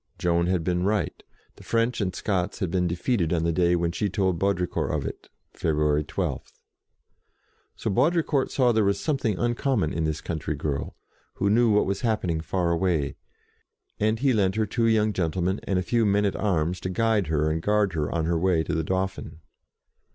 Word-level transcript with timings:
Joan 0.17 0.47
had 0.47 0.63
been 0.63 0.81
right, 0.81 1.21
the 1.57 1.63
French 1.63 2.01
and 2.01 2.15
Scots 2.15 2.57
had 2.57 2.71
been 2.71 2.87
defeated 2.87 3.31
on 3.31 3.43
the 3.43 3.51
day 3.51 3.75
when 3.75 3.91
she 3.91 4.09
told 4.09 4.39
Baudricourt 4.39 4.89
of 4.89 5.05
it, 5.05 5.29
February 5.53 6.03
12. 6.03 6.41
So 7.75 7.91
Baudricourt 7.91 8.49
saw 8.49 8.71
there 8.71 8.83
was 8.83 8.99
something 8.99 9.37
uncommon 9.37 9.93
in 9.93 10.05
this 10.05 10.19
country 10.19 10.55
girl, 10.55 10.95
who 11.35 11.51
knew 11.51 11.69
NEWS 11.73 12.01
HEARD 12.01 12.17
STRANGELY 12.19 12.33
25 12.33 12.41
what 12.41 12.41
was 12.41 12.41
happening 12.41 12.41
far 12.41 12.71
away, 12.71 13.15
and 13.99 14.19
he 14.21 14.33
lent 14.33 14.55
her 14.55 14.65
two 14.65 14.87
young 14.87 15.13
gentlemen 15.13 15.59
and 15.65 15.77
a 15.77 15.83
few 15.83 16.03
men 16.03 16.25
at 16.25 16.35
arms 16.35 16.79
to 16.79 16.89
guide 16.89 17.27
her 17.27 17.51
and 17.51 17.61
guard 17.61 17.93
her 17.93 18.11
on 18.11 18.25
her 18.25 18.39
way 18.39 18.63
to 18.63 18.73
the 18.73 18.83
Dauphin. 18.83 19.39